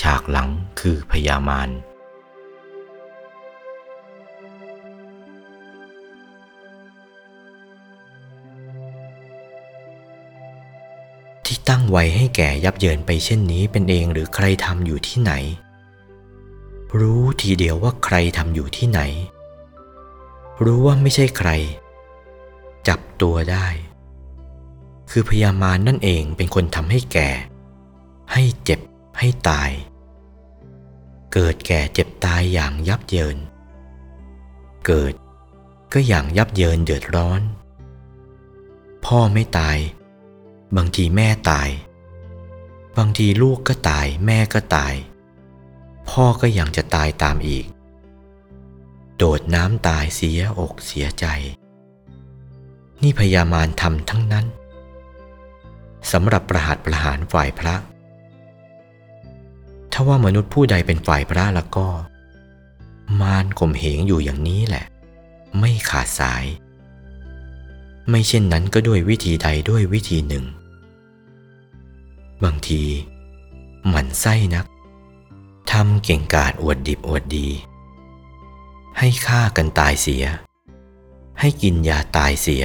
[0.00, 0.48] ฉากหลัง
[0.80, 1.70] คือพญามาร
[11.46, 15.32] ที่ตั้งไว้ให้แก่ยับเยินไปเช่นนี้เป็นเองหรือใครทำอยู่ที่ไหน
[17.00, 19.00] รู้ทีเดียวว่าใครทำอยู่ที่ไหน
[20.64, 21.50] รู้ว่าไม่ใช่ใคร
[22.88, 23.66] จับตัวได้
[25.10, 27.28] คือพญามารนั่นเองเป็นคนทำให้แก่
[28.32, 28.80] ให้เจ็บ
[29.18, 29.70] ให้ตาย
[31.32, 33.36] เกิดแก่เจ็บตายอย่างยับเยิน
[34.86, 35.14] เกิด
[35.92, 37.42] ก็อย่างยับเยินเดือดร้อน
[39.04, 39.78] พ่อไม่ตาย
[40.76, 41.68] บางทีแม่ตาย
[42.96, 44.94] บางทีลูกก็ตายแม่ก็ตาย
[46.08, 47.66] พ่อก็ยังจะตายตามอีก
[49.16, 51.26] โดดน้ำตายเสียอกเสียใจ
[53.02, 54.46] นี่พยามารทำทั้งนั้น
[56.12, 57.74] สำหรับประหัตประหารฝ่ายพระ
[59.98, 61.86] ถ้าว่ามนุษย์ผู้ใดเป็นฝ่ายพระแล้วก็
[63.20, 64.86] มารข่มเหงอยู่อย่างนี้แหละ
[65.58, 66.44] ไม่ขาดสาย
[68.08, 70.44] ไม่เช่นนั้นก็ด้วยวิธีใดด้วยวิธีหนึ่ง
[72.44, 72.82] บางที
[73.88, 74.66] หมันไส้นัก
[75.72, 77.48] ทำเก่งกาจอวดดิบอวดดี
[78.98, 80.24] ให้ฆ่ากันตายเสีย
[81.40, 82.64] ให้กินยาตายเสีย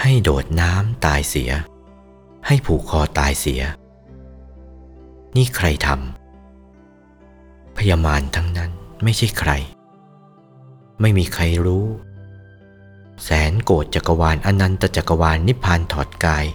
[0.00, 1.50] ให้โดดน้ำตายเสีย
[2.46, 3.62] ให้ผูกคอตายเสีย
[5.36, 8.70] นี่ใครทำพยามารทั้งนั้น
[9.02, 9.50] ไม่ใช่ใคร
[11.00, 11.86] ไม่มีใครรู้
[13.24, 16.46] แสนโกรธจักรวาลอนันตจักรวาลนิพพานถอดกาย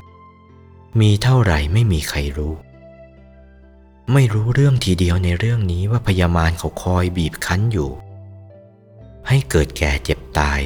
[1.00, 2.54] มีเท่าไหร่ไม่มีใครรู้
[4.14, 7.90] ไม่รู้เรื่องทีเดียวในเรื่องนี้ว่าพยามารเขาคอยบีบคั้นอยู่
[9.28, 10.62] ให้เกิดแก่เจ็บตาย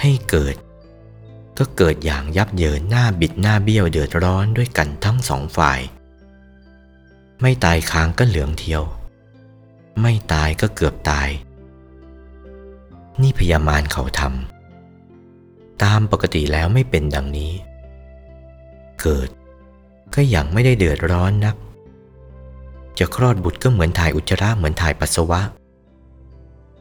[0.00, 0.56] ให้เกิด
[1.58, 5.80] ก็เกิดอย่างยับเยินหน้าบิดหน้าเบี้ยวเดือดร้อนด้วยกันทั้งสองฝ่าย
[7.42, 8.82] ไม่ตายค้างก็เหลืองเทียว
[10.00, 11.28] ไม่ตายก็เกือบตาย
[13.22, 17.52] นี่พยามารเขาทำตามปกติแล้วไม่เป็นดังนี้
[19.00, 19.28] เกิด
[20.14, 21.56] ก็ยังไม่ได้เดือดร้อนนัก
[22.98, 25.40] จะคลอดบุตรก็เหมือนถ่ายอุจจาระเหมือนถ่ายปัสสาวะ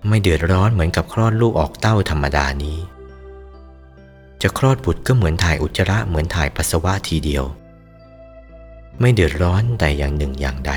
[0.07, 2.77] ไม่เดือดร้อนเหมือนกับคลอดลูกออกเต้าธรรมดานี้
[4.41, 7.45] จะคลอดบุตรก็เหมือนถ่ายอุจจาระเหมือนถ่ายปัสสาวะทีเดียว
[8.99, 10.73] ไม่เดือดร้อนแต่อย่างหนึ่งอย่างใด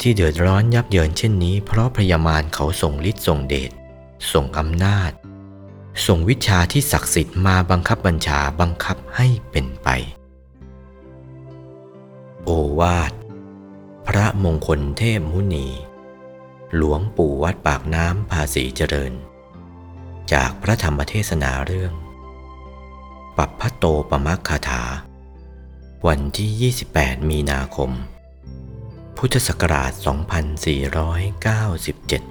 [0.00, 3.70] ที่เดือดร้อนยับเยินเช่นนี้ เพราะพยามารเขาส่งฤทธิ์ส่งเดช
[4.32, 5.10] ส่งอำนาจ
[6.06, 9.88] ส่งวิชาที่ศักดิ์สิทธิ์มาบังคับบัญชาบังคับให้เป็นไป
[12.44, 13.12] โอวาท
[14.06, 15.68] พระมงคลเทพมุนี
[16.76, 19.12] หลวงปู่วัดปากน้ำภาษีเจริญ
[20.32, 21.92] จากพระธรรมเทศนาเรื่อง
[23.36, 24.82] ปัปพะโตปมัคคาถา
[26.08, 27.90] วันที่ 28 มีนาคม
[29.16, 29.92] พุทธศักราช
[32.24, 32.29] 2497